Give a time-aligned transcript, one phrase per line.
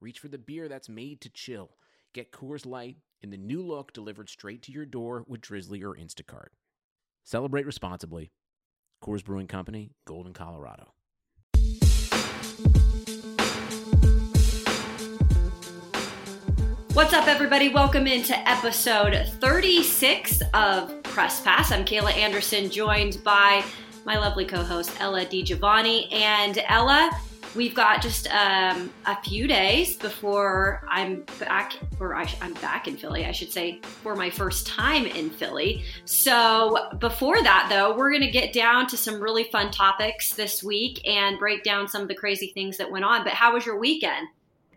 [0.00, 1.76] reach for the beer that's made to chill.
[2.14, 5.94] Get Coors Light in the new look delivered straight to your door with Drizly or
[5.94, 6.48] Instacart.
[7.22, 8.30] Celebrate responsibly.
[9.04, 10.94] Coors Brewing Company, Golden, Colorado.
[16.94, 17.68] What's up, everybody?
[17.68, 21.72] Welcome into episode 36 of Press Pass.
[21.72, 23.62] I'm Kayla Anderson, joined by
[24.06, 26.12] my lovely co-host Ella DiGiovanni.
[26.12, 27.10] And Ella,
[27.54, 32.96] we've got just um, a few days before I'm back, or I, am back in
[32.96, 35.84] Philly, I should say, for my first time in Philly.
[36.04, 40.62] So before that, though, we're going to get down to some really fun topics this
[40.62, 43.24] week and break down some of the crazy things that went on.
[43.24, 44.28] But how was your weekend?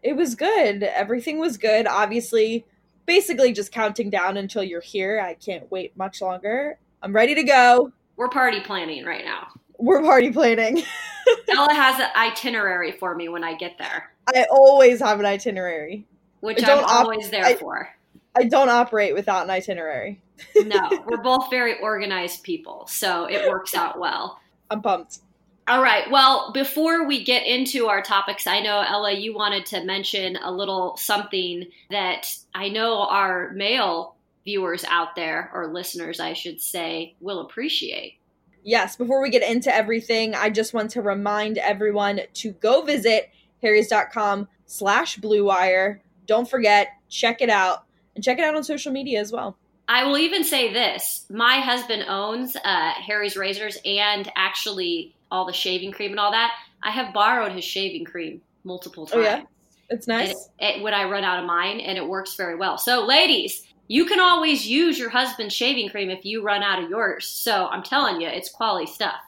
[0.02, 0.84] It was good.
[0.84, 1.88] Everything was good.
[1.88, 2.66] Obviously,
[3.06, 5.22] basically just counting down until you're here.
[5.22, 6.78] I can't wait much longer.
[7.02, 7.92] I'm ready to go.
[8.16, 9.48] We're party planning right now.
[9.84, 10.82] We're party planning.
[11.50, 14.14] Ella has an itinerary for me when I get there.
[14.34, 16.08] I always have an itinerary.
[16.40, 17.90] Which I'm op- always there I, for.
[18.34, 20.22] I don't operate without an itinerary.
[20.56, 24.40] no, we're both very organized people, so it works out well.
[24.72, 25.20] I'm pumped.
[25.68, 26.10] All right.
[26.10, 30.50] Well, before we get into our topics, I know, Ella, you wanted to mention a
[30.50, 37.16] little something that I know our male viewers out there, or listeners, I should say,
[37.20, 38.20] will appreciate.
[38.64, 43.30] Yes, before we get into everything, I just want to remind everyone to go visit
[43.62, 46.02] harrys.com slash blue wire.
[46.26, 47.84] Don't forget, check it out
[48.16, 49.58] and check it out on social media as well.
[49.88, 55.54] I will even say this my husband owns uh, Harry's Razors and actually all the
[55.54, 56.52] shaving cream and all that.
[56.82, 59.18] I have borrowed his shaving cream multiple times.
[59.18, 59.44] Oh, yeah?
[59.90, 60.32] It's nice.
[60.60, 62.78] It, it, when I run out of mine, and it works very well.
[62.78, 66.90] So, ladies, you can always use your husband's shaving cream if you run out of
[66.90, 67.26] yours.
[67.26, 69.22] So, I'm telling you, it's quality stuff.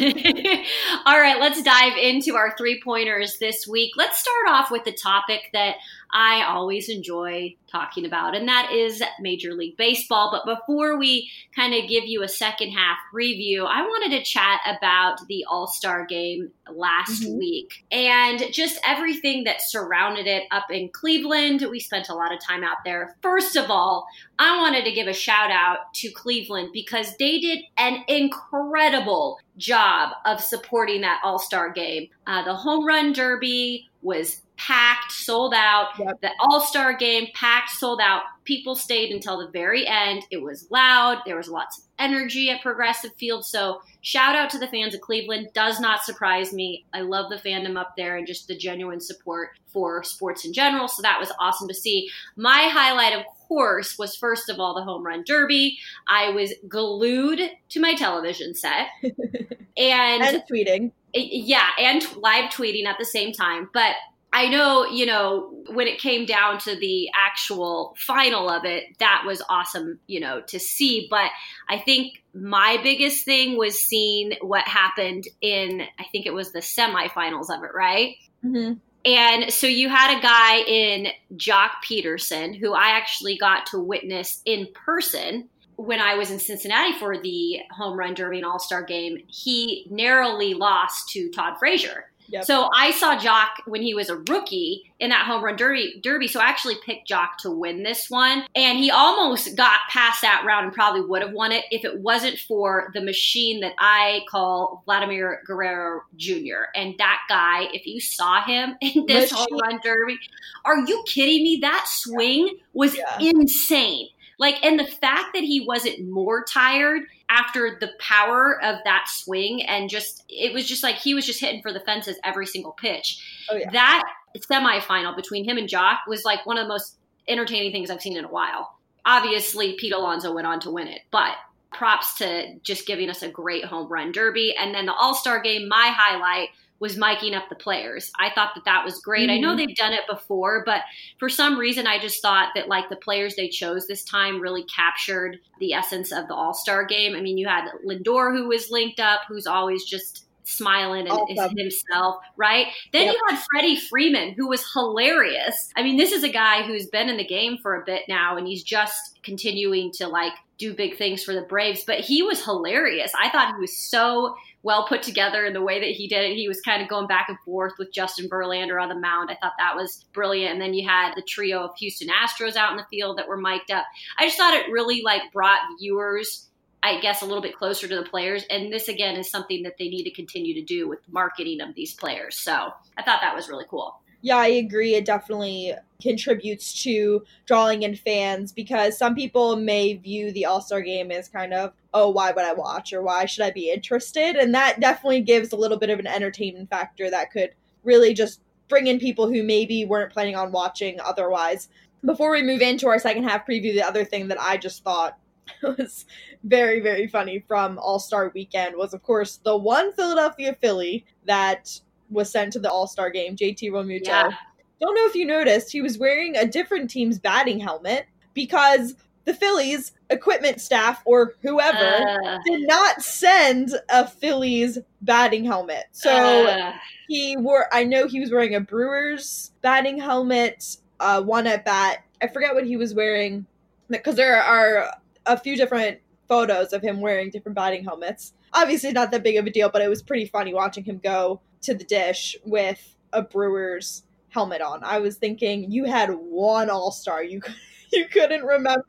[1.05, 3.93] All right, let's dive into our three pointers this week.
[3.95, 5.75] Let's start off with the topic that
[6.11, 10.31] I always enjoy talking about, and that is Major League Baseball.
[10.31, 14.61] But before we kind of give you a second half review, I wanted to chat
[14.65, 17.37] about the All Star game last mm-hmm.
[17.37, 21.65] week and just everything that surrounded it up in Cleveland.
[21.69, 23.15] We spent a lot of time out there.
[23.21, 24.07] First of all,
[24.39, 30.13] I wanted to give a shout out to Cleveland because they did an incredible job
[30.25, 32.09] of supporting that All Star game.
[32.25, 35.89] Uh, the home run derby was packed, sold out.
[35.99, 36.21] Yep.
[36.21, 38.23] The All Star game packed, sold out.
[38.43, 40.23] People stayed until the very end.
[40.31, 41.21] It was loud.
[41.25, 43.45] There was lots of energy at Progressive Field.
[43.45, 45.49] So, shout out to the fans of Cleveland.
[45.53, 46.85] Does not surprise me.
[46.93, 50.87] I love the fandom up there and just the genuine support for sports in general.
[50.87, 52.09] So, that was awesome to see.
[52.35, 55.77] My highlight, of course, was first of all the home run derby.
[56.07, 60.91] I was glued to my television set and, and tweeting.
[61.13, 63.69] Yeah, and live tweeting at the same time.
[63.73, 63.95] But
[64.37, 69.23] I know, you know, when it came down to the actual final of it, that
[69.25, 71.07] was awesome, you know, to see.
[71.09, 71.31] But
[71.67, 76.59] I think my biggest thing was seeing what happened in, I think it was the
[76.59, 78.13] semifinals of it, right?
[78.45, 78.73] Mm-hmm.
[79.05, 84.43] And so you had a guy in Joc Pederson who I actually got to witness
[84.45, 88.83] in person when I was in Cincinnati for the home run derby and all star
[88.83, 89.17] game.
[89.25, 92.11] He narrowly lost to Todd Frazier.
[92.29, 92.45] Yep.
[92.45, 96.27] So I saw Joc when he was a rookie in that home run derby, derby.
[96.27, 98.43] So I actually picked Joc to win this one.
[98.55, 101.99] And he almost got past that round and probably would have won it if it
[101.99, 106.67] wasn't for the machine that I call Vladimir Guerrero Jr.
[106.75, 109.47] And that guy, if you saw him in this machine.
[109.49, 110.17] home run derby,
[110.65, 111.59] are you kidding me?
[111.61, 113.17] That swing was yeah.
[113.19, 114.09] insane.
[114.39, 119.61] Like, and the fact that he wasn't more tired after the power of that swing
[119.63, 122.71] and just, it was just like he was just hitting for the fences every single
[122.71, 123.21] pitch.
[123.51, 123.69] Oh, yeah.
[123.71, 124.03] That
[124.37, 126.97] semifinal between him and Joc was like one of the most
[127.27, 128.77] entertaining things I've seen in a while.
[129.05, 131.33] Obviously, Pete Alonso went on to win it, but
[131.71, 134.55] props to just giving us a great home run derby.
[134.55, 138.11] And then the All Star game, my highlight was miking up the players.
[138.19, 139.29] I thought that that was great.
[139.29, 139.37] Mm-hmm.
[139.37, 139.57] I know mm-hmm.
[139.57, 140.81] they've done it before, but
[141.19, 144.63] for some reason, I just thought that like the players they chose this time really
[144.65, 147.15] captured the essence of the All Star game.
[147.15, 151.57] I mean, you had Lindor who was linked up, who's always just smiling and Awesome.
[151.57, 152.67] himself, right?
[152.93, 153.15] Then Yep.
[153.15, 155.71] you had Freddie Freeman, who was hilarious.
[155.75, 158.37] I mean, this is a guy who's been in the game for a bit now,
[158.37, 161.83] and he's just continuing to like do big things for the Braves.
[161.85, 163.11] But he was hilarious.
[163.19, 166.35] I thought he was so well put together in the way that he did it.
[166.35, 169.29] He was kind of going back and forth with Justin Verlander on the mound.
[169.29, 170.53] I thought that was brilliant.
[170.53, 173.37] And then you had the trio of Houston Astros out in the field that were
[173.37, 173.85] mic'd up.
[174.17, 176.47] I just thought it really like brought viewers
[176.83, 178.45] I guess a little bit closer to the players.
[178.49, 181.75] And this again is something that they need to continue to do with marketing of
[181.75, 182.37] these players.
[182.37, 183.99] So I thought that was really cool.
[184.21, 184.95] Yeah, I agree.
[184.95, 190.81] It definitely contributes to drawing in fans because some people may view the All Star
[190.81, 194.35] game as kind of, oh, why would I watch or why should I be interested?
[194.35, 197.51] And that definitely gives a little bit of an entertainment factor that could
[197.83, 201.69] really just bring in people who maybe weren't planning on watching otherwise.
[202.05, 205.17] Before we move into our second half preview, the other thing that I just thought
[205.63, 206.05] was
[206.43, 211.79] very, very funny from All Star weekend was, of course, the one Philadelphia Philly that
[212.09, 214.05] was sent to the All Star game, JT Realmuto.
[214.07, 214.31] Yeah.
[214.79, 218.95] Don't know if you noticed, he was wearing a different team's batting helmet because
[219.25, 221.77] the Phillies equipment staff or whoever
[222.25, 225.85] Uh, did not send a Phillies batting helmet.
[225.91, 226.11] So
[226.47, 226.73] uh,
[227.09, 232.03] he wore I know he was wearing a Brewers batting helmet, uh one at bat.
[232.21, 233.45] I forget what he was wearing
[233.89, 234.91] because there are
[235.25, 238.33] a few different photos of him wearing different batting helmets.
[238.53, 241.41] Obviously not that big of a deal, but it was pretty funny watching him go
[241.61, 244.83] to the dish with a Brewers helmet on.
[244.83, 247.23] I was thinking you had one All-Star.
[247.23, 247.41] You
[247.93, 248.83] you couldn't remember.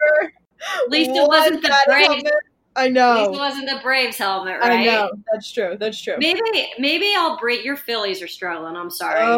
[0.84, 2.06] At least it wasn't the Braves.
[2.08, 2.32] helmet?
[2.76, 4.86] I At least it wasn't the Braves helmet, I right?
[4.86, 5.10] know.
[5.32, 5.76] That's true.
[5.78, 6.14] That's true.
[6.18, 6.40] Maybe
[6.78, 8.76] maybe I'll bring your Phillies are struggling.
[8.76, 9.36] I'm sorry, uh,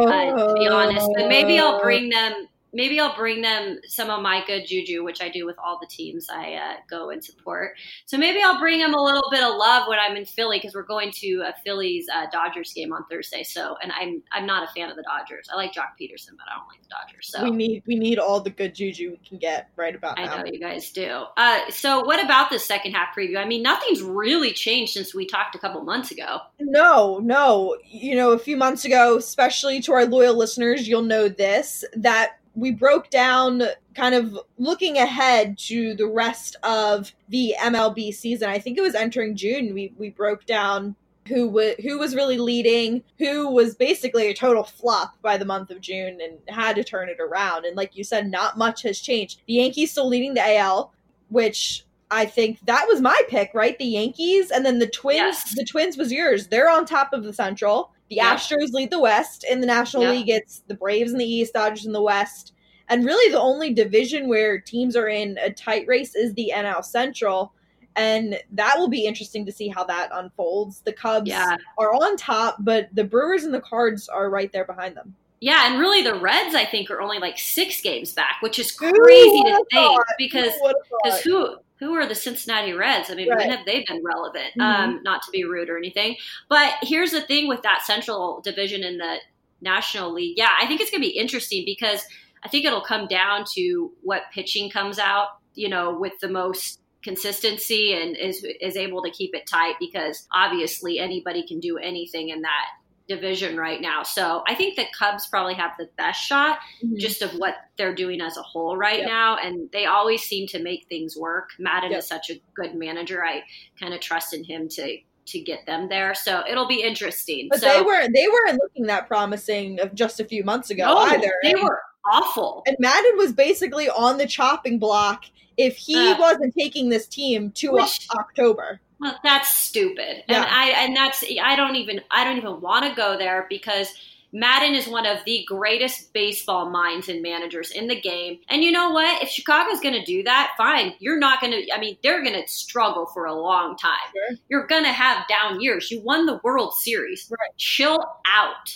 [0.48, 1.72] to be honest, but maybe Oh.
[1.72, 2.48] I'll bring them.
[2.72, 5.86] Maybe I'll bring them some of my good juju, which I do with all the
[5.86, 7.76] teams I uh, go and support.
[8.06, 10.74] So maybe I'll bring them a little bit of love when I'm in Philly because
[10.74, 13.42] we're going to a Phillies uh, Dodgers game on Thursday.
[13.42, 15.48] So, and I'm I'm not a fan of the Dodgers.
[15.52, 17.30] I like Joc Pederson, but I don't like the Dodgers.
[17.30, 20.26] So We need we need all the good juju we can get right about I
[20.26, 21.24] know you guys do.
[21.36, 23.38] Uh, so, what about the second half preview?
[23.38, 26.40] I mean, nothing's really changed since we talked a couple months ago.
[26.58, 27.76] No, no.
[27.86, 32.39] You know, a few months ago, especially to our loyal listeners, you'll know this that
[32.60, 33.62] we broke down
[33.94, 38.50] kind of looking ahead to the rest of the MLB season.
[38.50, 39.74] I think it was entering June.
[39.74, 40.94] We we broke down
[41.26, 45.70] who wa who was really leading, who was basically a total flop by the month
[45.70, 47.64] of June and had to turn it around.
[47.64, 49.40] And like you said, not much has changed.
[49.46, 50.92] The Yankees still leading the AL,
[51.30, 53.78] which I think that was my pick, right?
[53.78, 55.16] The Yankees and then the Twins.
[55.18, 55.54] Yes.
[55.54, 56.48] The Twins was yours.
[56.48, 57.92] They're on top of the Central.
[58.10, 58.34] The Yeah.
[58.34, 59.44] Astros lead the West.
[59.44, 60.10] In the National Yeah.
[60.10, 62.52] League, it's the Braves in the East, Dodgers in the West.
[62.88, 66.82] And really, the only division where teams are in a tight race is the NL
[66.82, 67.52] Central.
[67.96, 70.80] And that will be interesting to see how that unfolds.
[70.80, 71.56] The Cubs Yeah.
[71.78, 75.14] are on top, but the Brewers and the Cards are right there behind them.
[75.40, 78.70] Yeah, and really the Reds, I think, are only like six games back, which is
[78.72, 80.04] crazy to think thought?
[80.18, 80.72] because Who
[81.02, 83.10] because who who are the Cincinnati Reds?
[83.10, 83.38] I mean, Right.
[83.38, 84.52] when have they been relevant?
[84.58, 84.62] Mhm.
[84.62, 86.16] Um, not to be rude or anything,
[86.50, 89.16] but here's the thing with that Central Division in the
[89.62, 90.36] National League.
[90.36, 92.04] Yeah, I think it's going to be interesting because
[92.44, 95.28] I think it'll come down to what pitching comes out.
[95.54, 100.28] You know, with the most consistency and is is able to keep it tight because
[100.34, 102.66] obviously anybody can do anything in that
[103.10, 104.04] division right now.
[104.04, 106.96] So I think the Cubs probably have the best shot Mhm.
[106.96, 109.08] just of what they're doing as a whole right Yep.
[109.08, 109.36] now.
[109.36, 111.50] And they always seem to make things work.
[111.58, 111.98] Maddon Yep.
[111.98, 113.24] is such a good manager.
[113.24, 113.42] I
[113.80, 116.12] kind of trust in him to to get them there.
[116.14, 117.46] So it'll be interesting.
[117.50, 120.84] But so, they weren't they weren't looking that promising of just a few months ago
[120.86, 121.32] no, either.
[121.44, 122.62] They And- were awful.
[122.66, 125.24] and Maddon was basically on the chopping block
[125.56, 126.18] if he Ugh.
[126.18, 128.80] wasn't taking this team to Which- October.
[129.00, 130.24] Well, that's stupid.
[130.28, 130.42] Yeah.
[130.42, 133.94] And I and that's I don't even I don't even want to go there because
[134.32, 138.38] Maddon is one of the greatest baseball minds and managers in the game.
[138.48, 139.22] And you know what?
[139.22, 140.94] If Chicago's going to do that, fine.
[141.00, 143.98] You're not going to I mean, they're going to struggle for a long time.
[144.14, 144.36] Sure.
[144.48, 145.90] You're going to have down years.
[145.90, 147.26] You won the World Series.
[147.30, 147.56] Right.
[147.56, 148.74] Chill out,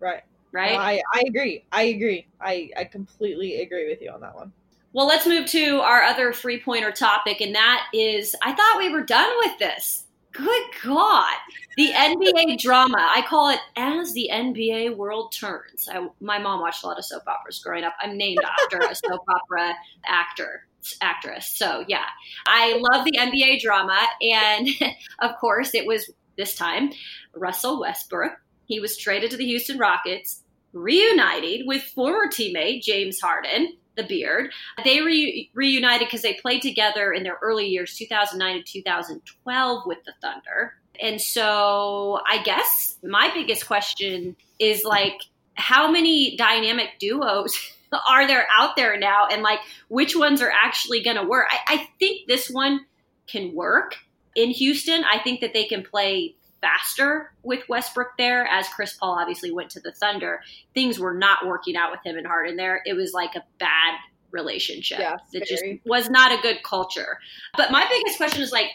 [0.00, 0.22] Right.
[0.52, 0.78] right?
[0.78, 1.64] I, I agree.
[1.72, 2.26] I agree.
[2.40, 4.52] I, I completely agree with you on that one.
[4.92, 8.90] Well, let's move to our other three pointer topic, and that is I thought we
[8.90, 10.04] were done with this.
[10.32, 11.36] Good God.
[11.76, 12.98] The NBA drama.
[12.98, 15.88] I call it as the NBA world turns.
[15.90, 17.94] I, my mom watched a lot of soap operas growing up.
[18.00, 19.74] I'm named after a soap opera
[20.06, 20.66] actor.
[21.02, 21.46] Actress.
[21.46, 22.06] So, yeah,
[22.46, 23.98] I love the NBA drama.
[24.22, 24.68] And
[25.18, 26.90] of course, it was this time
[27.34, 28.32] Russell Westbrook.
[28.64, 30.42] He was traded to the Houston Rockets,
[30.72, 34.50] reunited with former teammate James Harden, the beard.
[34.84, 39.98] They re- reunited because they played together in their early years, 2009 to 2012, with
[40.04, 40.74] the Thunder.
[41.00, 45.22] And so I guess my biggest question is like,
[45.54, 47.56] how many dynamic duos
[48.08, 49.26] are there out there now?
[49.30, 51.48] And like, which ones are actually going to work?
[51.50, 52.86] I, I think this one
[53.26, 53.96] can work
[54.34, 55.04] in Houston.
[55.04, 59.70] I think that they can play faster with Westbrook there, as Chris Paul obviously went
[59.70, 60.40] to the Thunder.
[60.74, 62.82] Things were not working out with him and Harden there.
[62.84, 63.94] It was like a bad
[64.30, 64.98] relationship.
[65.00, 67.18] Yeah, it just was not a good culture.
[67.56, 68.70] But my biggest question is like,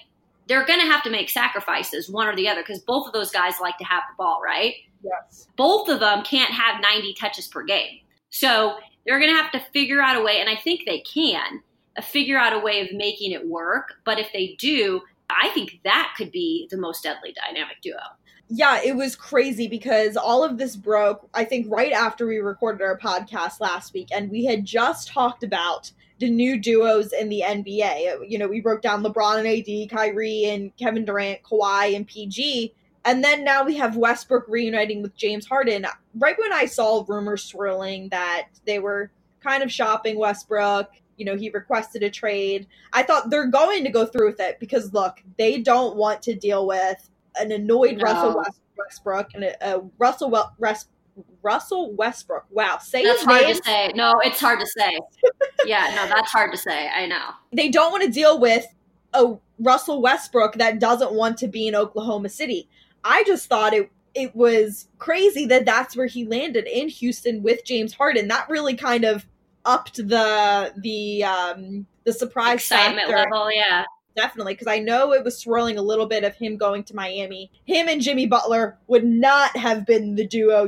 [0.47, 3.31] they're going to have to make sacrifices, one or the other, because both of those
[3.31, 4.75] guys like to have the ball, right?
[5.03, 5.47] Yes.
[5.55, 7.99] Both of them can't have 90 touches per game.
[8.29, 8.75] So
[9.05, 11.61] they're going to have to figure out a way, and I think they can,
[12.03, 13.93] figure out a way of making it work.
[14.03, 17.97] But if they do, I think that could be the most deadly dynamic duo.
[18.47, 22.83] Yeah, it was crazy because all of this broke, I think, right after we recorded
[22.83, 24.09] our podcast last week.
[24.13, 28.29] And we had just talked about the new duos in the NBA.
[28.29, 32.73] You know, we broke down LeBron and AD, Kyrie and Kevin Durant, Kawhi and PG.
[33.03, 35.85] And then now we have Westbrook reuniting with James Harden.
[36.15, 41.35] Right when I saw rumors swirling that they were kind of shopping Westbrook, you know,
[41.35, 42.67] he requested a trade.
[42.93, 46.35] I thought they're going to go through with it because look, they don't want to
[46.35, 48.03] deal with an annoyed No.
[48.03, 50.87] Russell West- Westbrook and a, a Russell well, Res-
[51.41, 52.45] Russell Westbrook.
[52.49, 53.55] Wow, say That's hard name.
[53.55, 53.91] to say.
[53.95, 54.99] No, it's hard to say.
[55.65, 56.89] yeah, no, that's hard to say.
[56.89, 57.29] I know.
[57.53, 58.65] They don't want to deal with
[59.13, 62.67] a Russell Westbrook that doesn't want to be in Oklahoma City.
[63.03, 67.63] I just thought it it was crazy that that's where he landed in Houston with
[67.65, 68.27] James Harden.
[68.29, 69.25] That really kind of
[69.65, 73.29] upped the the um the surprise Excitement factor.
[73.31, 73.83] level, yeah.
[74.15, 77.51] definitely because I know it was swirling a little bit of him going to Miami.
[77.65, 80.67] Him and Jimmy Butler would not have been the duo.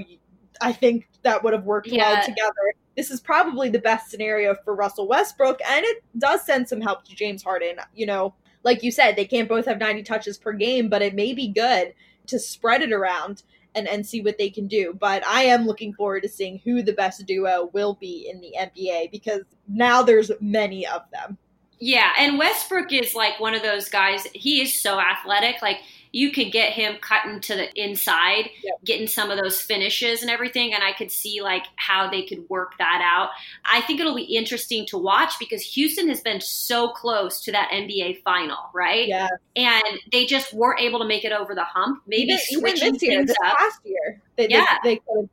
[0.60, 2.74] I think that would have worked well together.
[2.96, 7.04] This is probably the best scenario for Russell Westbrook, and it does send some help
[7.06, 7.78] to James Harden.
[7.94, 11.14] You know, like you said, they can't both have 90 touches per game, but it
[11.14, 11.94] may be good
[12.26, 13.44] to spread it around
[13.78, 14.98] and, and see what they can do.
[15.00, 18.54] But I am looking forward to seeing who the best duo will be in the
[18.60, 21.38] NBA because now there's many of them.
[21.80, 24.26] Yeah, and Westbrook is like one of those guys.
[24.34, 25.62] He is so athletic.
[25.62, 25.78] Like
[26.12, 28.50] you could get him cutting to the inside,
[28.86, 30.74] getting some of those finishes and everything.
[30.74, 33.30] And I could see like how they could work that out.
[33.66, 37.70] I think it'll be interesting to watch because Houston has been so close to that
[37.72, 39.08] NBA final, right?
[39.08, 39.28] Yeah.
[39.56, 42.04] And they just weren't able to make it over the hump.
[42.08, 43.58] Maybe even, even switching this year, things this up.
[43.58, 44.66] past year, they, Yeah.
[44.84, 45.30] they, they could have.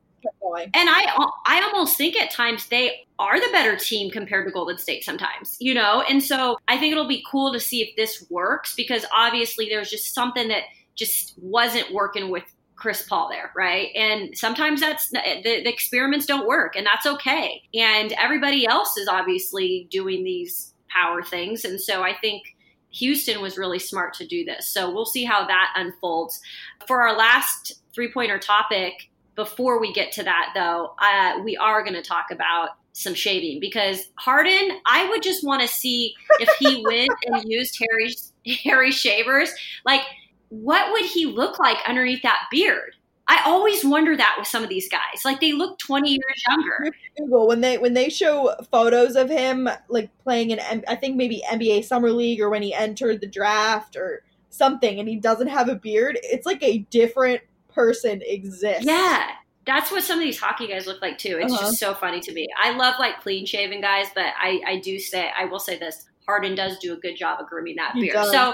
[0.74, 4.78] And I I almost think at times they are the better team compared to Golden
[4.78, 6.02] State sometimes, you know?
[6.08, 9.90] And so I think it'll be cool to see if this works because obviously there's
[9.90, 10.64] just something that
[10.96, 12.44] just wasn't working with
[12.76, 13.88] Chris Paul there, right?
[13.94, 17.62] And sometimes that's the, the experiments don't work and that's okay.
[17.72, 21.64] And everybody else is obviously doing these power things.
[21.64, 22.42] And so I think
[22.90, 24.66] Houston was really smart to do this.
[24.66, 26.40] So we'll see how that unfolds.
[26.86, 31.82] For our last three pointer topic, before we get to that though, uh, we are
[31.82, 36.48] going to talk about some shaving because Harden, I would just want to see if
[36.58, 39.52] he went and used Harry's Harry shavers.
[39.84, 40.02] Like,
[40.48, 42.94] what would he look like underneath that beard?
[43.26, 45.24] I always wonder that with some of these guys.
[45.24, 46.94] Like, they look 20 years younger.
[47.16, 51.42] Google when they when they show photos of him like playing in I think maybe
[51.50, 55.68] NBA Summer League or when he entered the draft or something and he doesn't have
[55.68, 57.40] a beard, it's like a different
[57.74, 58.84] person exists.
[58.84, 59.30] Yeah.
[59.66, 61.38] That's what some of these hockey guys look like too.
[61.40, 61.62] It's Uh-huh.
[61.66, 62.46] just so funny to me.
[62.62, 66.04] I love like clean shaven guys, but I, I do say I will say this:
[66.26, 68.14] Harden does do a good job of grooming that He beard.
[68.14, 68.30] does.
[68.30, 68.52] So,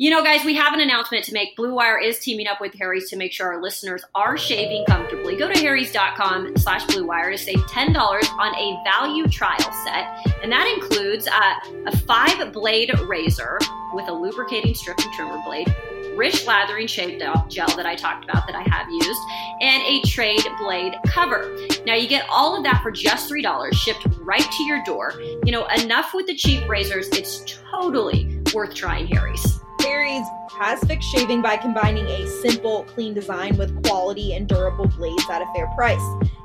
[0.00, 1.56] you know, guys, we have an announcement to make.
[1.56, 5.34] Blue Wire is teaming up with Harry's to make sure our listeners are shaving comfortably.
[5.34, 7.96] Go to harrys.com slash blue wire to save $10
[8.38, 10.24] on a value trial set.
[10.40, 11.54] And that includes uh,
[11.86, 13.58] a five blade razor
[13.92, 15.74] with a lubricating strip and trimmer blade,
[16.14, 19.20] rich lathering shave gel gel that I talked about that I have used,
[19.60, 21.56] and a trade blade cover.
[21.84, 25.14] Now you get all of that for just $3 shipped right to your door.
[25.44, 29.58] You know, enough with the cheap razors, it's totally worth trying Harry's.
[29.80, 30.26] Harry's
[30.58, 35.42] has fixed shaving by combining a simple, clean design with quality and durable blades at
[35.42, 36.02] a fair price.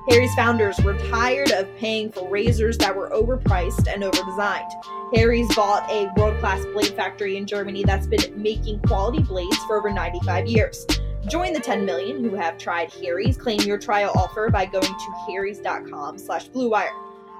[0.10, 4.70] Harry's founders were tired of paying for razors that were overpriced and overdesigned.
[5.16, 9.78] Harry's bought a world class blade factory in Germany that's been making quality blades for
[9.78, 10.86] over 95 years.
[11.30, 13.38] Join the 10 million who have tried Harry's.
[13.38, 16.92] Claim your trial offer by going to harrys.com slash bluewire.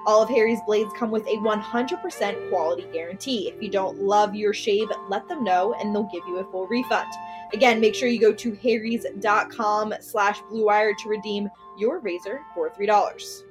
[0.06, 3.48] All of Harry's blades come with a 100% quality guarantee.
[3.48, 6.66] If you don't love your shave, let them know and they'll give you a full
[6.66, 7.10] refund.
[7.52, 13.42] Again, make sure you go to harrys.com slash bluewire to redeem your razor for $3.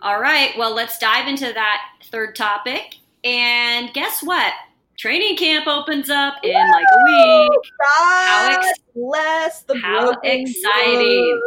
[0.00, 2.96] All right, well, let's dive into that third topic.
[3.24, 4.52] And guess what?
[4.98, 7.50] training camp opens up in like a week.
[7.80, 11.40] How ex- bless the how exciting!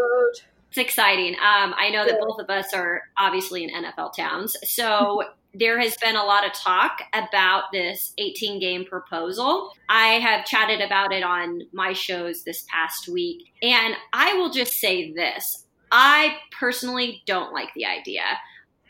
[0.71, 1.33] It's exciting.
[1.33, 5.21] Um, I know that both of us are obviously in NFL towns, so
[5.53, 9.73] there has been a lot of talk about this 18 game proposal.
[9.89, 14.79] I have chatted about it on my shows this past week, and I will just
[14.79, 18.23] say this I personally don't like the idea.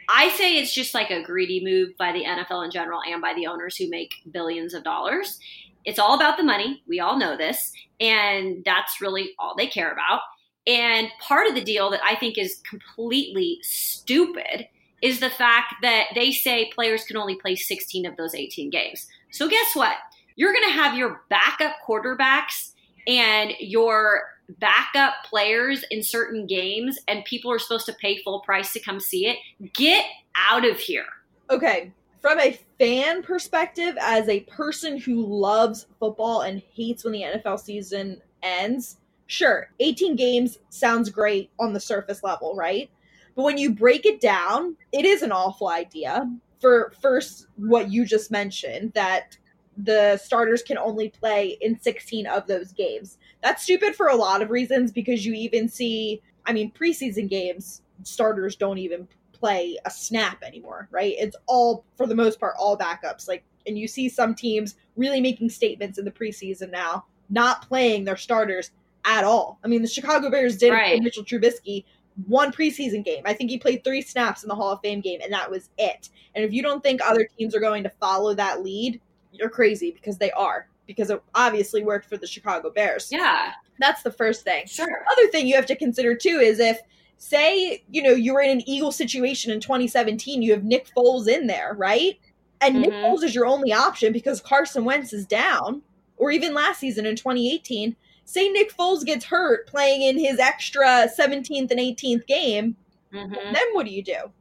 [0.07, 3.33] I say it's just like a greedy move by the NFL in general and by
[3.33, 5.39] the owners who make billions of dollars.
[5.83, 6.83] It's all about the money.
[6.87, 7.71] We all know this.
[7.99, 10.21] And that's really all they care about.
[10.67, 14.67] And part of the deal that I think is completely stupid
[15.01, 19.07] is the fact that they say players can only play 16 of those 18 games.
[19.31, 19.95] So guess what?
[20.35, 22.73] You're going to have your backup quarterbacks
[23.07, 24.23] and your
[24.59, 28.99] backup players in certain games and people are supposed to pay full price to come
[28.99, 29.37] see it,
[29.73, 31.05] get out of here.
[31.49, 31.91] Okay.
[32.21, 37.59] From a fan perspective, as a person who loves football and hates when the NFL
[37.59, 38.97] season ends,
[39.31, 42.89] sure, 18 games sounds great on the surface level, right?
[43.35, 46.29] But when you break it down, it is an awful idea.
[46.59, 49.37] For first, what you just mentioned, that
[49.77, 53.17] the starters can only play in 16 of those games.
[53.41, 57.81] That's stupid for a lot of reasons because you even see, I mean, preseason games,
[58.03, 61.15] starters don't even play a snap anymore, right?
[61.17, 63.29] It's all, for the most part, all backups.
[63.29, 68.03] Like, and you see some teams really making statements in the preseason now, not playing
[68.03, 68.71] their starters
[69.05, 69.59] at all.
[69.63, 71.01] I mean, the Chicago Bears did right.
[71.01, 71.85] Mitchell Trubisky
[72.27, 73.23] one preseason game.
[73.25, 75.69] I think he played three snaps in the Hall of Fame game, and that was
[75.77, 76.09] it.
[76.35, 79.91] And if you don't think other teams are going to follow that lead, you're crazy
[79.91, 83.11] because they are because it obviously worked for the Chicago Bears.
[83.11, 83.53] Yeah.
[83.79, 84.65] That's the first thing.
[84.67, 85.05] Sure.
[85.11, 86.81] Other thing you have to consider too is if
[87.17, 91.27] say, you know, you were in an Eagle situation in 2017, you have Nick Foles
[91.27, 92.19] in there, right?
[92.59, 92.81] And mm-hmm.
[92.81, 95.81] Nick Foles is your only option because Carson Wentz is down,
[96.17, 97.95] or even last season in 2018.
[98.31, 102.77] Say Nick Foles gets hurt playing in his extra 17th and 18th game,
[103.13, 103.33] mm-hmm.
[103.33, 104.31] then what do you do?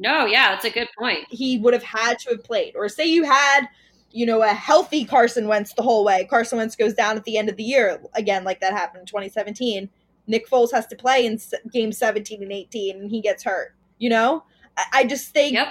[0.00, 1.20] No, yeah, that's a good point.
[1.30, 2.74] He would have had to have played.
[2.74, 3.68] Or say you had
[4.10, 6.26] you know, a healthy Carson Wentz the whole way.
[6.28, 9.06] Carson Wentz goes down at the end of the year again, like that happened in
[9.06, 9.88] 2017.
[10.26, 11.38] Nick Foles has to play in
[11.72, 13.74] game 17 and 18, and he gets hurt.
[13.98, 14.44] You know,
[14.76, 15.54] I, I just think.
[15.54, 15.68] Yep.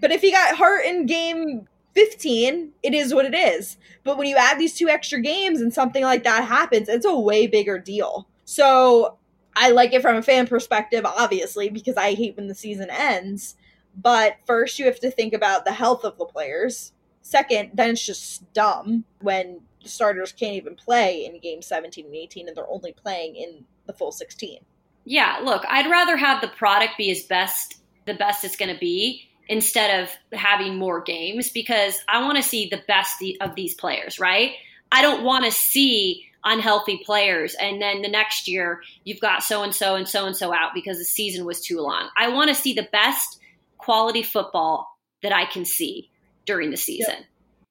[0.00, 1.68] But if he got hurt in game
[2.06, 3.76] 15, it is what it is.
[4.04, 7.18] But when you add these two extra games and something like that happens, it's a
[7.18, 8.28] way bigger deal.
[8.44, 9.18] So
[9.56, 13.56] I like it from a fan perspective, obviously, because I hate when the season ends.
[13.96, 16.92] But first, you have to think about the health of the players
[17.28, 22.48] Second, then it's just dumb when starters can't even play in game 17 and 18
[22.48, 24.60] and they're only playing in the full 16.
[25.04, 27.74] Yeah, look, I'd rather have the product be as best
[28.06, 32.42] the best it's going to be instead of having more games because I want to
[32.42, 34.52] see the best of these players, right?
[34.92, 39.64] I don't want to see unhealthy players and then the next year you've got so
[39.64, 42.08] and so and so and so out because the season was too long.
[42.16, 43.40] I want to see the best
[43.76, 44.88] quality football
[45.22, 46.10] that I can see
[46.46, 47.16] during the season.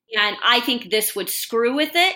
[0.10, 0.22] Yep.
[0.22, 2.16] And I think this would screw with it.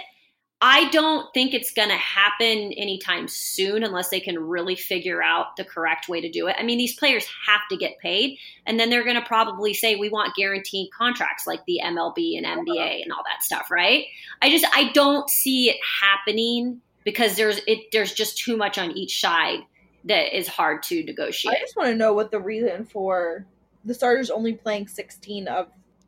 [0.63, 5.55] I don't think it's going to happen anytime soon unless they can really figure out
[5.57, 6.55] the correct way to do it.
[6.59, 9.95] I mean, these players have to get paid, and then they're going to probably say
[9.95, 14.05] we want guaranteed contracts like the MLB and NBA and all that stuff, right?
[14.41, 18.91] I just I don't see it happening because there's it there's just too much on
[18.91, 19.61] each side
[20.05, 21.55] that is hard to negotiate.
[21.55, 23.47] I just want to know what the reason for
[23.83, 25.67] the starters only playing 16 of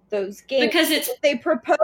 [0.10, 1.78] those games because it's they propose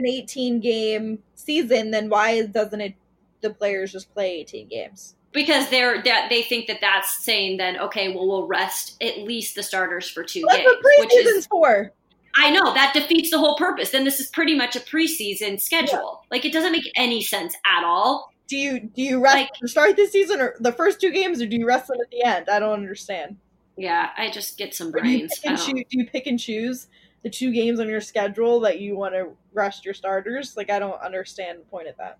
[0.00, 2.94] an 18 game season then why doesn't it
[3.40, 7.78] the players just play 18 games because they're that they think that that's saying then
[7.78, 11.92] okay well we'll rest at least the starters for two well, games which is for
[12.36, 13.90] I know that defeats the whole purpose.
[13.90, 16.20] Then this is pretty much a preseason schedule.
[16.22, 16.26] Yeah.
[16.30, 18.32] Like it doesn't make any sense at all.
[18.46, 21.46] Do you do you rest like, start this season or the first two games, or
[21.46, 22.48] do you rest them at the end?
[22.48, 23.36] I don't understand.
[23.76, 25.38] Yeah, I just get some brains.
[25.38, 26.88] Do you, do you pick and choose?
[27.22, 30.56] The two games on your schedule that you want to rest your starters.
[30.56, 32.18] Like I don't understand the point of that.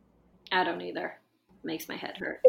[0.52, 1.18] I don't either.
[1.62, 2.42] Makes my head hurt.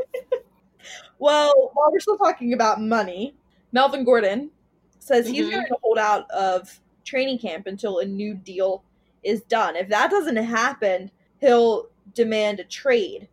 [1.19, 3.35] well, while we're still talking about money,
[3.71, 4.51] Melvin Gordon
[4.99, 5.33] says mm-hmm.
[5.33, 8.83] he's going to hold out of training camp until a new deal
[9.23, 9.75] is done.
[9.75, 13.27] If that doesn't happen, he'll demand a trade.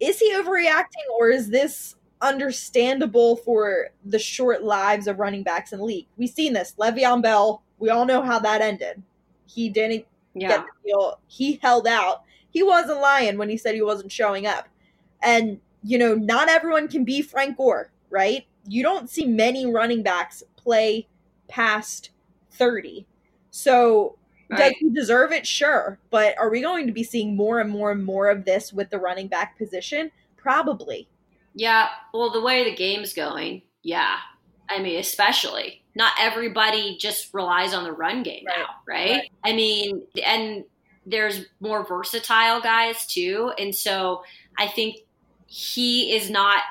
[0.00, 5.78] Is he overreacting or is this understandable for the short lives of running backs in
[5.78, 6.06] the league?
[6.16, 6.74] We've seen this.
[6.78, 9.02] Le'Veon Bell we all know how that ended.
[9.46, 10.48] He didn't yeah.
[10.48, 11.20] get the deal.
[11.26, 12.22] He held out.
[12.50, 14.68] He wasn't lying when he said he wasn't showing up.
[15.22, 18.46] And, you know, not everyone can be Frank Gore, right?
[18.66, 21.08] You don't see many running backs play
[21.48, 22.10] past
[22.52, 23.06] 30.
[23.50, 24.16] So
[24.50, 24.76] Does Right.
[24.78, 25.46] he deserve it?
[25.46, 25.98] Sure.
[26.10, 28.90] But are we going to be seeing more and more and more of this with
[28.90, 30.10] the running back position?
[30.36, 31.08] Probably.
[31.54, 34.18] Yeah, well, the way the game's going, yeah.
[34.68, 38.56] I mean, especially not everybody just relies on the run game Right.
[38.58, 39.10] now, right?
[39.10, 39.30] Right.
[39.44, 40.64] I mean, and
[41.06, 44.22] there's more versatile guys too, and so
[44.58, 44.96] I think
[45.46, 46.62] he is not.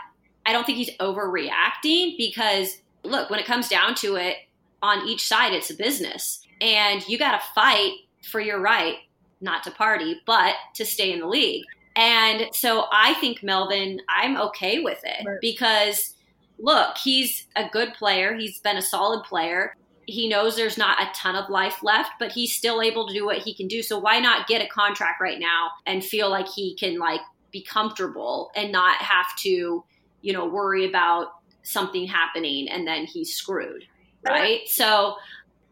[0.45, 4.37] I don't think he's overreacting because look, when it comes down to it,
[4.81, 8.97] on each side, it's a business, and you got to fight for your right
[9.41, 11.63] not to party, but to stay in the league.
[11.95, 15.37] And so I think Melvin, I'm okay with it Right.
[15.41, 16.13] because
[16.59, 18.35] look, he's a good player.
[18.35, 19.75] He's been a solid player.
[20.05, 23.25] He knows there's not a ton of life left, but he's still able to do
[23.25, 23.83] what he can do.
[23.83, 27.61] So why not get a contract right now and feel like he can like be
[27.61, 29.83] comfortable and not have to,
[30.21, 31.27] you know, worry about
[31.63, 33.83] something happening and then he's screwed,
[34.25, 34.61] right?
[34.67, 35.15] So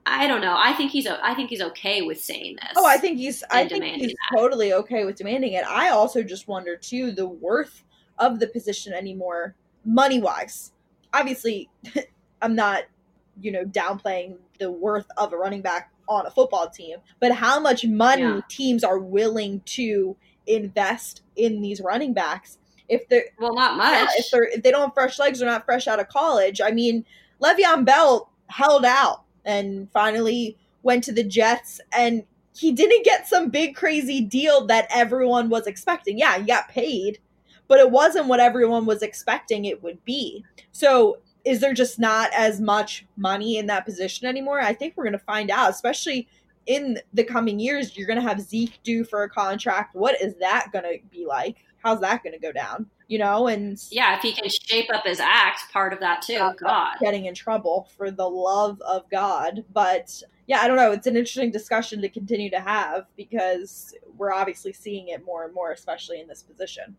[0.06, 0.56] I don't know.
[0.58, 2.74] I think he's I think he's okay with saying this.
[2.76, 5.65] Oh, I think he's I think he's totally okay with demanding it.
[5.65, 7.84] I also just wonder too the worth
[8.19, 10.74] of the position anymore, money wise.
[11.19, 11.69] Obviously,
[12.41, 12.84] I'm not,
[13.41, 17.60] you know, downplaying the worth of a running back on a football team, but how
[17.60, 18.41] much money Yeah.
[18.49, 20.15] teams are willing to
[20.47, 24.10] invest in these running backs if they're well, not yeah, much.
[24.17, 26.62] if they're if they don't have fresh legs or not fresh out of college.
[26.62, 27.04] I mean,
[27.41, 32.23] Le'Veon Bell held out and finally went to the Jets, and
[32.56, 36.19] he didn't get some big crazy deal that everyone was expecting.
[36.19, 37.17] Yeah, he got paid,
[37.67, 40.43] but it wasn't what everyone was expecting it would be.
[40.71, 41.17] So.
[41.43, 44.60] Is there just not as much money in that position anymore?
[44.60, 46.28] I think we're going to find out, especially
[46.65, 47.95] in the coming years.
[47.95, 49.93] You're going to have Zeke due for a contract.
[49.93, 51.58] What is that going to be like?
[51.84, 52.88] How's that going to go down?
[53.08, 56.49] You know, and yeah, if he can shape up his act, part of that too.
[56.58, 56.95] God.
[56.99, 59.63] getting in trouble for the love of God.
[59.71, 60.93] But yeah, I don't know.
[60.93, 65.54] It's an interesting discussion to continue to have because we're obviously seeing it more and
[65.54, 66.97] more, especially in this position.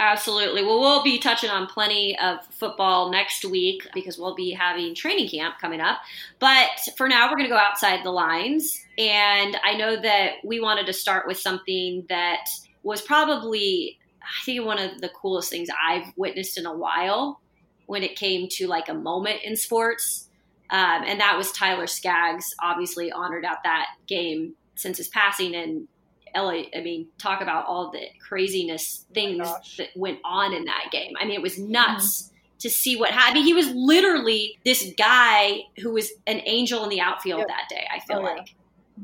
[0.00, 0.62] Absolutely.
[0.64, 5.28] Well, we'll be touching on plenty of football next week because we'll be having training
[5.28, 5.98] camp coming up.
[6.38, 8.82] But for now, we're going to go outside the lines.
[8.96, 12.46] And I know that we wanted to start with something that
[12.82, 17.38] was probably, I think, one of the coolest things I've witnessed in a while
[17.84, 20.30] when it came to like a moment in sports.
[20.70, 25.54] Um, and that was Tyler Skaggs, obviously honored at that game since his passing.
[25.54, 25.88] And
[26.34, 29.76] LA, I mean, talk about all the craziness oh things gosh.
[29.78, 31.14] that went on in that game.
[31.18, 32.58] I mean, it was nuts mm-hmm.
[32.60, 33.44] to see what happened.
[33.44, 37.48] He was literally this guy who was an angel in the outfield Yep.
[37.48, 38.34] that day, I feel Oh, yeah.
[38.34, 38.54] like.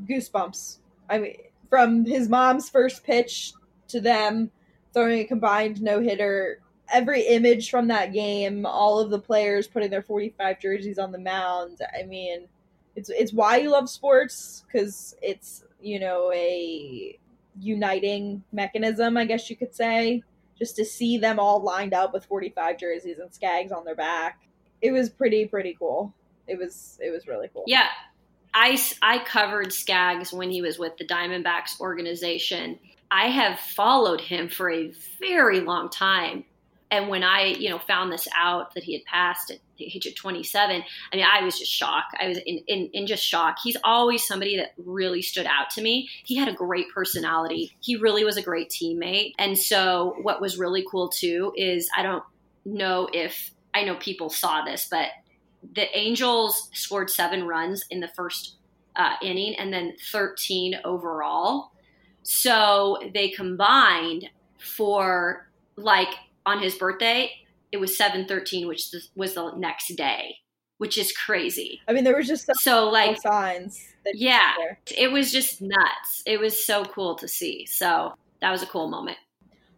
[0.07, 0.77] Goosebumps.
[1.09, 1.35] I mean,
[1.69, 3.53] from his mom's first pitch
[3.89, 4.51] to them
[4.93, 6.59] throwing a combined no hitter,
[6.91, 11.19] every image from that game, all of the players putting their 45 jerseys on the
[11.19, 11.79] mound.
[11.97, 12.47] I mean,
[12.95, 17.17] it's it's why you love sports because it's you know a
[17.59, 20.23] uniting mechanism, I guess you could say.
[20.57, 24.39] Just to see them all lined up with 45 jerseys and Skaggs on their back,
[24.81, 26.13] it was pretty pretty cool.
[26.47, 27.63] It was it was really cool.
[27.67, 27.87] Yeah.
[28.53, 32.79] I I covered Skaggs when he was with the Diamondbacks organization.
[33.11, 36.43] I have followed him for a very long time.
[36.89, 40.05] And when I, you know, found this out that he had passed at the age
[40.05, 42.15] of 27, I mean, I was just shocked.
[42.19, 43.57] I was in, in, in just shock.
[43.61, 46.09] He's always somebody that really stood out to me.
[46.23, 47.75] He had a great personality.
[47.81, 49.33] He really was a great teammate.
[49.37, 52.23] And so what was really cool too is I don't
[52.65, 55.09] know if I know people saw this, but
[55.75, 58.55] the Angels scored seven runs in the first
[58.95, 61.71] uh, inning and then 13 overall.
[62.23, 66.09] So they combined for like
[66.47, 67.29] on his birthday,
[67.71, 70.37] it was 713, which was the next day,
[70.77, 71.81] which is crazy.
[71.87, 73.79] I mean, there was just so So, like, signs.
[74.05, 74.53] That yeah,
[74.95, 76.23] it was just nuts.
[76.25, 77.65] It was so cool to see.
[77.65, 79.17] So that was a cool moment.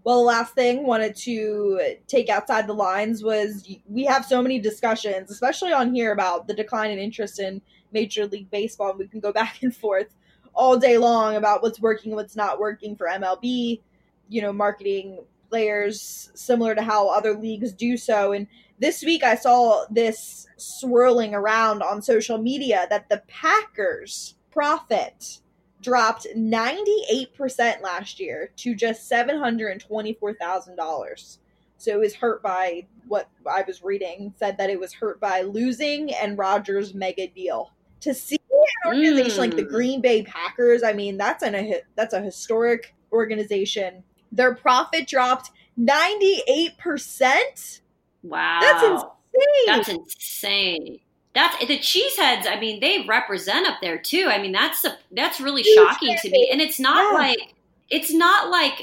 [0.04, 4.60] Well, the last thing wanted to take outside the lines was we have so many
[4.60, 8.94] discussions, especially on here, about the decline in interest in Major League Baseball.
[8.94, 10.16] We can go back and forth
[10.54, 13.82] all day long about what's working, what's not working for MLB.
[14.30, 15.20] You know, marketing
[15.50, 18.32] players similar to how other leagues do so.
[18.34, 18.48] And
[18.80, 25.40] this week, I saw this swirling around on social media that the Packers profit
[25.82, 31.38] dropped 98% last year to just $724,000.
[31.78, 35.42] So it was hurt by what I was reading said that it was hurt by
[35.42, 37.72] losing and Rodgers' mega deal.
[38.02, 38.38] To see
[38.84, 39.70] an organization like the Mm.
[39.70, 44.04] Green Bay Packers, I mean, that's an a that's a historic organization.
[44.32, 47.80] Their profit dropped 98%.
[48.24, 48.60] Wow.
[48.62, 49.66] That's insane.
[49.66, 51.00] That's insane.
[51.34, 52.48] that's the cheeseheads.
[52.48, 54.28] I mean, they represent up there too.
[54.30, 56.50] I mean, that's a, that's really Huge shocking to me.
[56.52, 57.18] And it's not Yeah.
[57.28, 57.54] like
[57.90, 58.82] it's not like.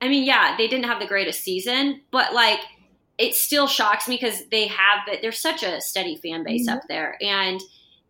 [0.00, 2.58] I mean, yeah, they didn't have the greatest season, but like
[3.18, 5.22] it still shocks me because they have it.
[5.22, 6.74] They're such a steady fan base Mhm.
[6.76, 7.60] up there, and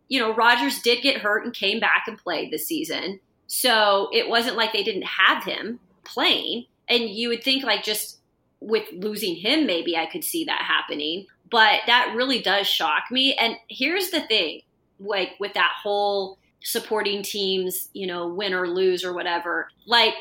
[0.08, 4.28] you know, Rodgers did get hurt and came back and played this season, so it
[4.28, 6.64] wasn't like they didn't have him playing.
[6.88, 8.18] And you would think like just
[8.60, 11.26] with losing him, maybe I could see that happening.
[11.50, 13.34] But that really does shock me.
[13.34, 14.62] And here's the thing
[14.98, 20.14] like with that whole supporting teams, you know, win or lose or whatever, like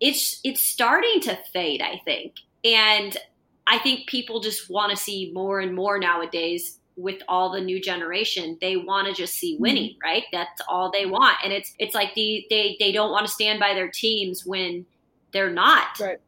[0.00, 2.34] it's it's starting to fade, I think.
[2.64, 3.16] And
[3.66, 7.80] I think people just want to see more and more nowadays with all the new
[7.80, 8.58] generation.
[8.60, 9.62] They want to just see mm-hmm.
[9.62, 10.24] winning, right?
[10.32, 11.36] That's all they want.
[11.44, 14.86] And it's it's like the they they don't want to stand by their teams when
[15.36, 16.18] they're not Right.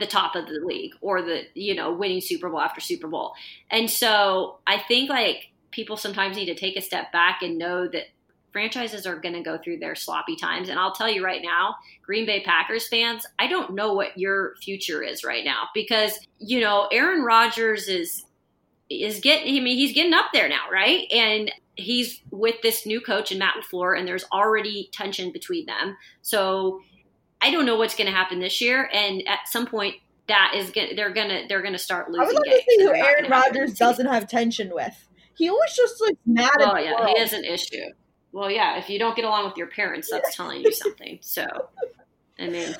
[0.00, 3.32] the top of the league or the you know winning Super Bowl after Super Bowl.
[3.70, 7.86] And so I think like people sometimes need to take a step back and know
[7.88, 8.04] that
[8.52, 10.68] franchises are going to go through their sloppy times.
[10.68, 14.56] And I'll tell you right now, Green Bay Packers fans, I don't know what your
[14.62, 18.24] future is right now because you know Aaron Rodgers is
[18.90, 19.56] is getting.
[19.56, 21.06] I mean, he's getting up there now, right?
[21.12, 25.96] And he's with this new coach and Matt Lafleur, and there's already tension between them.
[26.22, 26.80] So
[27.40, 29.96] I don't know what's going to happen this year, and at some point.
[30.26, 32.20] That is, gonna, they're gonna they're gonna start losing.
[32.20, 35.08] I would love to see who Aaron Rodgers doesn't have tension with.
[35.38, 37.08] He always just looks mad Well, at the yeah, world.
[37.14, 37.84] he has an issue.
[38.32, 41.18] Well, yeah, if you don't get along with your parents, that's telling you something.
[41.22, 41.46] So,
[42.38, 42.74] I mean,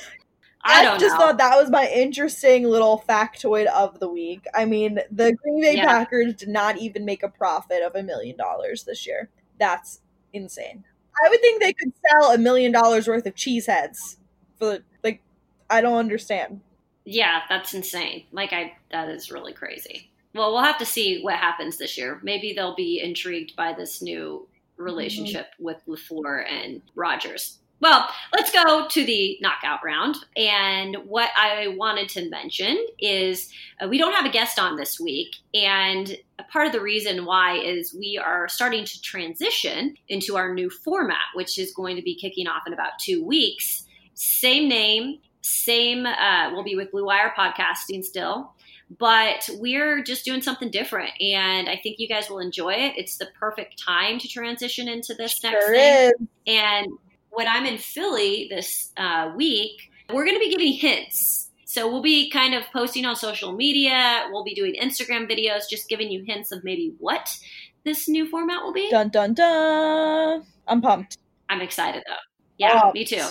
[0.62, 1.20] I don't just know.
[1.20, 4.44] thought that was my interesting little factoid of the week.
[4.54, 5.86] I mean, the Green Bay Yeah.
[5.86, 9.30] Packers did not even make a profit of a million dollars this year.
[9.58, 10.00] That's
[10.34, 10.84] insane.
[11.24, 14.16] I would think they could sell a million dollars worth of cheeseheads
[14.58, 15.22] for like.
[15.70, 16.60] I don't understand.
[17.04, 18.24] yeah, that's insane.
[18.32, 20.10] Like, I that is really crazy.
[20.34, 22.20] Well, we'll have to see what happens this year.
[22.22, 27.58] Maybe they'll be intrigued by this new relationship with Lafleur and Rodgers.
[27.80, 30.16] Well, let's go to the knockout round.
[30.36, 34.98] And what I wanted to mention is uh, we don't have a guest on this
[34.98, 35.36] week.
[35.54, 40.52] And a part of the reason why is we are starting to transition into our
[40.52, 43.84] new format, which is going to be kicking off in about two weeks.
[44.20, 48.52] Same name, same, uh, we'll be with Blue Wire Podcasting still
[48.98, 53.18] but we're just doing something different and i think you guys will enjoy it it's
[53.18, 56.26] the perfect time to transition into this next Sure thing is.
[56.46, 56.86] and
[57.30, 62.00] when i'm in philly this uh, week we're going to be giving hints so we'll
[62.00, 66.24] be kind of posting on social media we'll be doing instagram videos just giving you
[66.26, 67.36] hints of maybe what
[67.84, 70.44] this new format will be Dun dun dun.
[70.66, 71.18] I'm pumped.
[71.50, 72.14] i'm excited though
[72.56, 72.94] yeah Pumped.
[72.94, 73.26] me too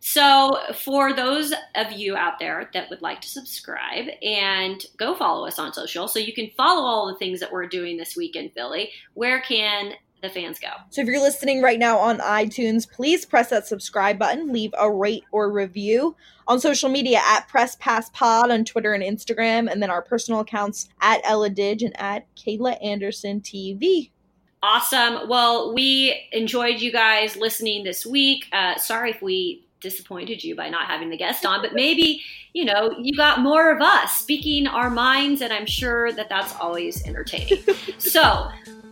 [0.00, 5.46] so, for those of you out there that would like to subscribe and go follow
[5.46, 8.36] us on social, so you can follow all the things that we're doing this week
[8.36, 10.68] in Philly, where can the fans go?
[10.90, 14.90] So if you're listening right now on iTunes, please press that subscribe button, leave a
[14.90, 19.82] rate or review on social media at Press Pass Pod on Twitter and Instagram, and
[19.82, 24.10] then our personal accounts at Ella Dig and at Kayla Anderson TV.
[24.62, 25.28] Awesome.
[25.28, 28.46] Well, we enjoyed you guys listening this week.
[28.52, 32.64] Uh, sorry if we disappointed you by not having the guest on, but maybe, you
[32.64, 37.04] know, you got more of us speaking our minds, and I'm sure that that's always
[37.06, 37.62] entertaining.
[37.98, 38.48] so,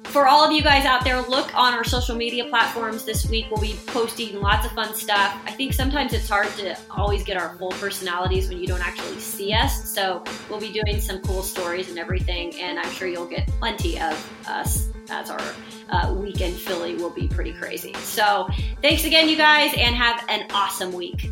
[0.09, 3.47] for all of you guys out there, look on our social media platforms this week.
[3.51, 5.39] We'll be posting lots of fun stuff.
[5.45, 9.19] I think sometimes it's hard to always get our full personalities when you don't actually
[9.19, 9.89] see us.
[9.89, 14.01] So we'll be doing some cool stories and everything, and I'm sure you'll get plenty
[14.01, 15.41] of us as our
[15.91, 17.93] uh, week in Philly will be pretty crazy.
[17.95, 18.49] So
[18.83, 21.31] thanks again, you guys, and have an awesome week.